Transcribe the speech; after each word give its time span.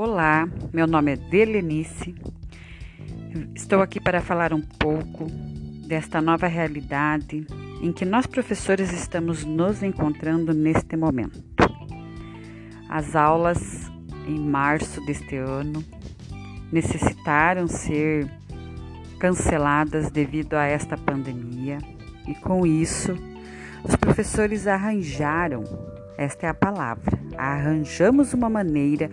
Olá, 0.00 0.48
meu 0.72 0.86
nome 0.86 1.14
é 1.14 1.16
Delenice. 1.16 2.14
Estou 3.52 3.82
aqui 3.82 4.00
para 4.00 4.20
falar 4.20 4.54
um 4.54 4.60
pouco 4.60 5.26
desta 5.88 6.20
nova 6.20 6.46
realidade 6.46 7.44
em 7.82 7.92
que 7.92 8.04
nós 8.04 8.24
professores 8.24 8.92
estamos 8.92 9.44
nos 9.44 9.82
encontrando 9.82 10.54
neste 10.54 10.96
momento. 10.96 11.42
As 12.88 13.16
aulas 13.16 13.90
em 14.28 14.38
março 14.38 15.04
deste 15.04 15.34
ano 15.34 15.84
necessitaram 16.70 17.66
ser 17.66 18.30
canceladas 19.18 20.12
devido 20.12 20.54
a 20.54 20.64
esta 20.64 20.96
pandemia 20.96 21.78
e 22.24 22.36
com 22.36 22.64
isso 22.64 23.16
os 23.82 23.96
professores 23.96 24.68
arranjaram, 24.68 25.64
esta 26.16 26.46
é 26.46 26.50
a 26.50 26.54
palavra, 26.54 27.18
arranjamos 27.36 28.32
uma 28.32 28.48
maneira 28.48 29.10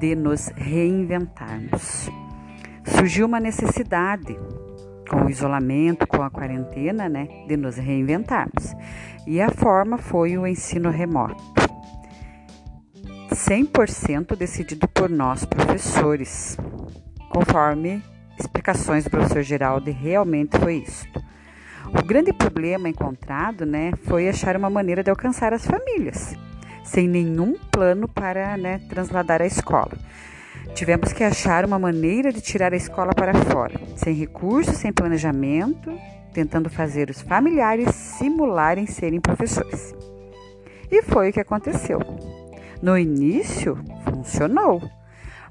de 0.00 0.16
nos 0.16 0.48
reinventarmos. 0.56 2.08
Surgiu 2.86 3.26
uma 3.26 3.38
necessidade, 3.38 4.34
com 5.06 5.26
o 5.26 5.30
isolamento, 5.30 6.06
com 6.06 6.22
a 6.22 6.30
quarentena, 6.30 7.06
né, 7.06 7.28
de 7.46 7.54
nos 7.54 7.76
reinventarmos. 7.76 8.74
E 9.26 9.42
a 9.42 9.50
forma 9.50 9.98
foi 9.98 10.38
o 10.38 10.46
ensino 10.46 10.88
remoto. 10.88 11.36
100% 13.30 14.34
decidido 14.34 14.88
por 14.88 15.10
nós, 15.10 15.44
professores, 15.44 16.56
conforme 17.28 18.02
explicações 18.38 19.04
do 19.04 19.10
professor 19.10 19.42
Geraldo, 19.42 19.92
realmente 19.92 20.58
foi 20.58 20.76
isso. 20.76 21.06
O 21.88 22.02
grande 22.02 22.32
problema 22.32 22.88
encontrado 22.88 23.66
né, 23.66 23.92
foi 24.04 24.30
achar 24.30 24.56
uma 24.56 24.70
maneira 24.70 25.02
de 25.02 25.10
alcançar 25.10 25.52
as 25.52 25.66
famílias 25.66 26.34
sem 26.90 27.06
nenhum 27.06 27.54
plano 27.70 28.08
para 28.08 28.56
né, 28.56 28.80
transladar 28.88 29.40
a 29.40 29.46
escola. 29.46 29.92
Tivemos 30.74 31.12
que 31.12 31.22
achar 31.22 31.64
uma 31.64 31.78
maneira 31.78 32.32
de 32.32 32.40
tirar 32.40 32.72
a 32.72 32.76
escola 32.76 33.14
para 33.14 33.32
fora, 33.32 33.80
sem 33.94 34.12
recursos, 34.12 34.76
sem 34.76 34.92
planejamento, 34.92 35.92
tentando 36.34 36.68
fazer 36.68 37.08
os 37.08 37.20
familiares 37.20 37.94
simularem 37.94 38.86
serem 38.86 39.20
professores. 39.20 39.94
E 40.90 41.00
foi 41.02 41.30
o 41.30 41.32
que 41.32 41.38
aconteceu. 41.38 42.00
No 42.82 42.98
início, 42.98 43.78
funcionou, 44.04 44.82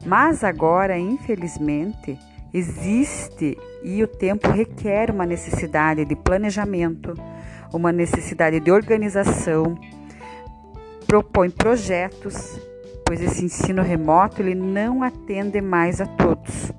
mas 0.06 0.44
agora, 0.44 1.00
infelizmente, 1.00 2.20
existe 2.54 3.58
e 3.82 4.04
o 4.04 4.08
tempo 4.08 4.50
requer 4.50 5.10
uma 5.10 5.26
necessidade 5.26 6.04
de 6.04 6.18
planejamento, 6.18 7.14
uma 7.72 7.94
necessidade 7.94 8.60
de 8.60 8.72
organização 8.72 9.78
propõe 11.10 11.50
projetos, 11.50 12.62
pois 13.04 13.20
esse 13.20 13.44
ensino 13.44 13.82
remoto 13.82 14.44
ele 14.44 14.54
não 14.54 15.02
atende 15.02 15.60
mais 15.60 16.00
a 16.00 16.06
todos. 16.06 16.72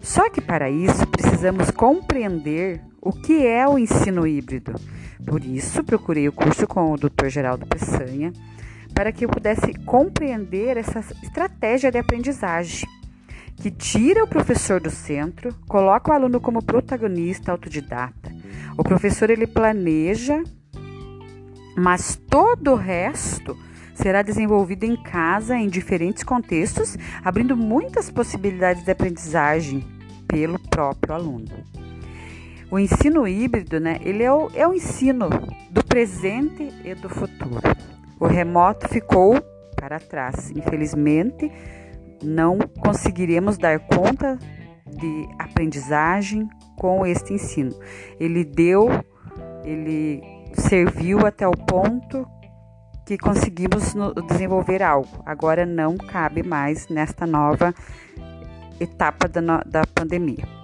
Só 0.00 0.30
que 0.30 0.40
para 0.40 0.70
isso 0.70 1.06
precisamos 1.06 1.70
compreender 1.70 2.80
o 2.98 3.12
que 3.12 3.46
é 3.46 3.68
o 3.68 3.78
ensino 3.78 4.26
híbrido. 4.26 4.72
Por 5.26 5.44
isso 5.44 5.84
procurei 5.84 6.26
o 6.26 6.32
curso 6.32 6.66
com 6.66 6.92
o 6.92 6.96
Dr. 6.96 7.28
Geraldo 7.28 7.66
Peçanha 7.66 8.32
para 8.94 9.12
que 9.12 9.26
eu 9.26 9.28
pudesse 9.28 9.74
compreender 9.84 10.78
essa 10.78 11.00
estratégia 11.22 11.92
de 11.92 11.98
aprendizagem 11.98 12.88
que 13.54 13.70
tira 13.70 14.24
o 14.24 14.28
professor 14.28 14.80
do 14.80 14.90
centro, 14.90 15.54
coloca 15.68 16.10
o 16.10 16.14
aluno 16.14 16.40
como 16.40 16.64
protagonista 16.64 17.52
autodidata. 17.52 18.34
O 18.78 18.82
professor 18.82 19.28
ele 19.28 19.46
planeja, 19.46 20.42
mas 21.76 22.18
todo 22.30 22.72
o 22.72 22.76
resto 22.76 23.54
será 23.94 24.22
desenvolvido 24.22 24.84
em 24.84 24.96
casa 24.96 25.56
em 25.56 25.68
diferentes 25.68 26.22
contextos, 26.22 26.96
abrindo 27.24 27.56
muitas 27.56 28.10
possibilidades 28.10 28.84
de 28.84 28.90
aprendizagem 28.90 29.84
pelo 30.26 30.58
próprio 30.58 31.14
aluno. 31.14 31.48
O 32.70 32.78
ensino 32.78 33.26
híbrido, 33.26 33.78
né, 33.78 33.98
ele 34.02 34.22
é 34.22 34.32
o, 34.32 34.50
é 34.54 34.66
o 34.66 34.74
ensino 34.74 35.28
do 35.70 35.84
presente 35.84 36.72
e 36.84 36.94
do 36.94 37.08
futuro. 37.08 37.60
O 38.18 38.26
remoto 38.26 38.88
ficou 38.88 39.40
para 39.76 40.00
trás. 40.00 40.50
Infelizmente, 40.50 41.52
não 42.22 42.58
conseguiremos 42.58 43.58
dar 43.58 43.78
conta 43.80 44.38
de 44.86 45.28
aprendizagem 45.38 46.48
com 46.76 47.06
este 47.06 47.34
ensino. 47.34 47.78
Ele 48.18 48.44
deu, 48.44 48.88
ele 49.64 50.22
serviu 50.54 51.26
até 51.26 51.46
o 51.46 51.52
ponto 51.52 52.26
que 53.04 53.18
conseguimos 53.18 53.94
desenvolver 54.28 54.82
algo. 54.82 55.22
Agora 55.26 55.66
não 55.66 55.96
cabe 55.96 56.42
mais 56.42 56.88
nesta 56.88 57.26
nova 57.26 57.74
etapa 58.80 59.28
da, 59.28 59.62
da 59.64 59.82
pandemia. 59.94 60.63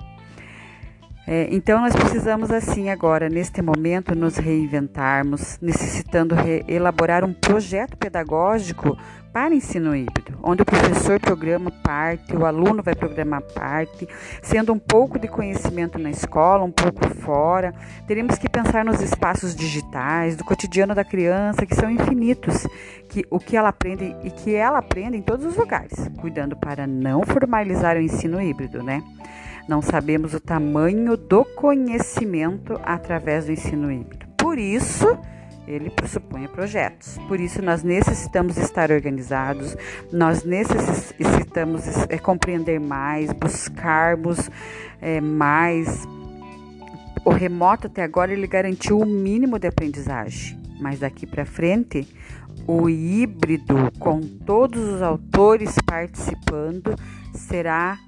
É, 1.27 1.49
então 1.51 1.81
nós 1.81 1.95
precisamos 1.95 2.51
assim 2.51 2.89
agora 2.89 3.29
neste 3.29 3.61
momento 3.63 4.15
nos 4.15 4.37
reinventarmos, 4.37 5.59
necessitando 5.61 6.35
re 6.35 6.65
elaborar 6.67 7.25
um 7.25 7.33
projeto 7.33 7.97
pedagógico 7.97 8.97
para 9.33 9.55
ensino 9.55 9.95
híbrido, 9.95 10.37
onde 10.43 10.63
o 10.63 10.65
professor 10.65 11.21
programa 11.21 11.71
parte, 11.71 12.35
o 12.35 12.45
aluno 12.45 12.83
vai 12.83 12.97
programar 12.97 13.43
parte, 13.43 14.09
sendo 14.43 14.73
um 14.73 14.79
pouco 14.79 15.21
de 15.21 15.29
conhecimento 15.29 15.99
na 15.99 16.11
escola, 16.11 16.65
um 16.65 16.73
pouco 16.73 17.09
fora. 17.21 17.73
Teremos 18.09 18.37
que 18.37 18.49
pensar 18.49 18.85
nos 18.85 19.01
espaços 19.01 19.55
digitais, 19.55 20.35
do 20.35 20.45
cotidiano 20.45 20.97
da 20.97 21.05
criança, 21.05 21.65
que 21.65 21.77
são 21.77 21.89
infinitos, 21.89 22.67
que 23.09 23.25
o 23.31 23.39
que 23.39 23.57
ela 23.57 23.69
aprende 23.69 24.17
e 24.25 24.31
que 24.31 24.55
ela 24.55 24.79
aprende 24.79 25.17
em 25.17 25.23
todos 25.23 25.47
os 25.47 25.57
lugares, 25.57 26.11
cuidando 26.21 26.57
para 26.57 26.87
não 26.87 27.23
formalizar 27.23 27.97
o 27.97 28.01
ensino 28.01 28.43
híbrido, 28.43 28.83
né? 28.83 29.01
Não 29.71 29.81
sabemos 29.81 30.35
o 30.35 30.41
tamanho 30.41 31.17
do 31.17 31.45
conhecimento 31.45 32.81
através 32.83 33.45
do 33.45 33.53
ensino 33.53 33.93
híbrido. 33.93 34.27
Por 34.37 34.59
isso, 34.59 35.17
ele 35.65 35.89
pressupõe 35.91 36.49
projetos. 36.49 37.17
Por 37.29 37.39
isso, 37.39 37.63
nós 37.63 37.85
necessitamos 37.85 38.57
estar 38.57 38.91
organizados, 38.91 39.77
nós 40.13 40.43
necessitamos 40.43 41.85
é, 42.09 42.19
compreender 42.19 42.81
mais, 42.81 43.33
buscarmos 43.33 44.51
é, 45.01 45.21
mais. 45.21 46.03
O 47.25 47.31
remoto 47.31 47.87
até 47.87 48.03
agora 48.03 48.33
ele 48.33 48.49
garantiu 48.49 48.99
o 48.99 49.07
mínimo 49.07 49.57
de 49.57 49.69
aprendizagem, 49.69 50.59
mas 50.81 50.99
daqui 50.99 51.29
para 51.29 51.47
frente 51.47 52.09
o 52.67 52.91
híbrido 52.91 53.93
com 54.01 54.21
todos 54.21 54.83
os 54.83 55.01
autores 55.01 55.77
participando 55.87 56.97
será 57.33 58.01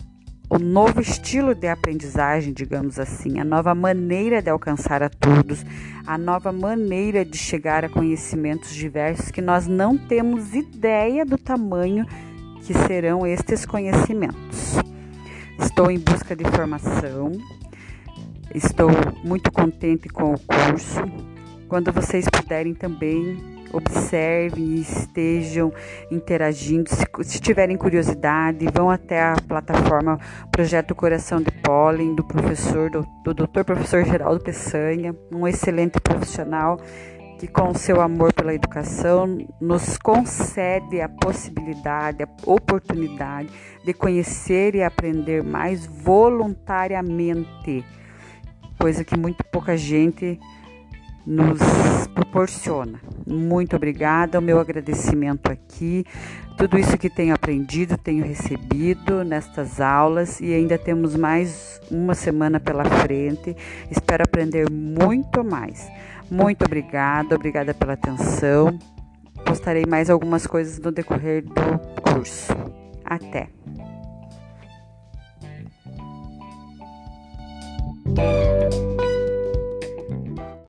o 0.52 0.58
novo 0.58 1.00
estilo 1.00 1.54
de 1.54 1.66
aprendizagem, 1.66 2.52
digamos 2.52 2.98
assim, 2.98 3.40
a 3.40 3.44
nova 3.44 3.74
maneira 3.74 4.42
de 4.42 4.50
alcançar 4.50 5.02
a 5.02 5.08
todos, 5.08 5.64
a 6.06 6.18
nova 6.18 6.52
maneira 6.52 7.24
de 7.24 7.38
chegar 7.38 7.86
a 7.86 7.88
conhecimentos 7.88 8.74
diversos 8.74 9.30
que 9.30 9.40
nós 9.40 9.66
não 9.66 9.96
temos 9.96 10.54
ideia 10.54 11.24
do 11.24 11.38
tamanho 11.38 12.04
que 12.60 12.74
serão 12.74 13.26
estes 13.26 13.64
conhecimentos. 13.64 14.76
Estou 15.58 15.90
em 15.90 15.98
busca 15.98 16.36
de 16.36 16.44
formação, 16.44 17.32
estou 18.54 18.90
muito 19.24 19.50
contente 19.50 20.10
com 20.10 20.34
o 20.34 20.38
curso. 20.38 21.00
Quando 21.66 21.90
vocês 21.90 22.26
puderem 22.28 22.74
também 22.74 23.38
observem 23.72 24.64
e 24.64 24.80
estejam 24.80 25.72
interagindo. 26.10 26.88
Se, 26.88 27.04
se, 27.24 27.40
tiverem 27.40 27.76
curiosidade, 27.76 28.66
vão 28.74 28.90
até 28.90 29.22
a 29.22 29.36
plataforma 29.46 30.18
Projeto 30.50 30.94
Coração 30.94 31.40
de 31.40 31.50
Pólen, 31.50 32.14
do 32.14 32.24
professor, 32.24 32.90
do, 32.90 33.06
do 33.24 33.34
Dr. 33.34 33.64
Professor 33.64 34.04
Geraldo 34.04 34.42
Peçanha, 34.42 35.14
um 35.32 35.46
excelente 35.46 36.00
profissional 36.00 36.78
que 37.42 37.48
com 37.48 37.74
seu 37.74 38.00
amor 38.00 38.32
pela 38.32 38.54
educação 38.54 39.26
nos 39.60 39.98
concede 39.98 41.00
a 41.00 41.08
possibilidade, 41.08 42.22
a 42.22 42.28
oportunidade 42.46 43.48
de 43.84 43.92
conhecer 43.92 44.76
e 44.76 44.82
aprender 44.84 45.42
mais 45.42 45.84
voluntariamente, 45.84 47.84
coisa 48.78 49.02
que 49.02 49.18
muito 49.18 49.44
pouca 49.46 49.76
gente 49.76 50.38
nos 51.26 51.58
proporciona. 52.14 53.00
Muito 53.26 53.76
obrigada, 53.76 54.38
o 54.38 54.42
meu 54.42 54.58
agradecimento 54.58 55.50
aqui. 55.50 56.04
Tudo 56.56 56.78
isso 56.78 56.98
que 56.98 57.08
tenho 57.08 57.34
aprendido, 57.34 57.96
tenho 57.96 58.24
recebido 58.24 59.24
nestas 59.24 59.80
aulas 59.80 60.40
e 60.40 60.52
ainda 60.52 60.76
temos 60.78 61.16
mais 61.16 61.80
uma 61.90 62.14
semana 62.14 62.60
pela 62.60 62.84
frente. 62.84 63.56
Espero 63.90 64.24
aprender 64.24 64.70
muito 64.70 65.42
mais. 65.44 65.90
Muito 66.30 66.64
obrigada, 66.64 67.34
obrigada 67.34 67.74
pela 67.74 67.94
atenção. 67.94 68.78
Postarei 69.44 69.84
mais 69.86 70.08
algumas 70.08 70.46
coisas 70.46 70.78
no 70.78 70.92
decorrer 70.92 71.44
do 71.44 71.78
curso. 72.00 72.52
Até! 73.04 73.48